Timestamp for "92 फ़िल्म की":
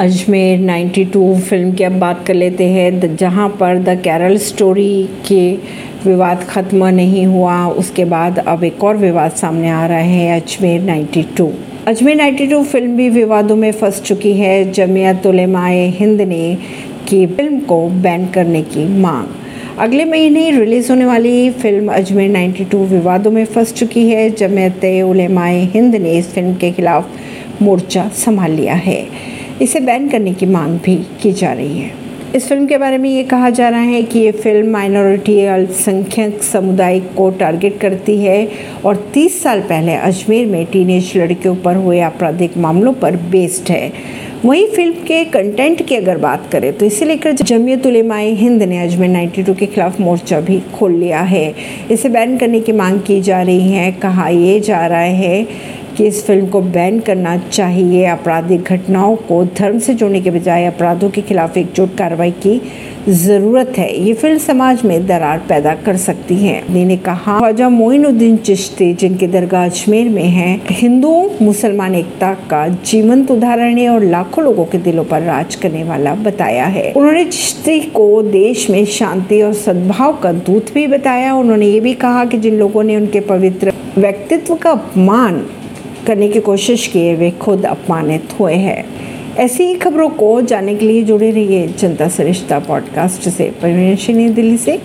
0.60-1.84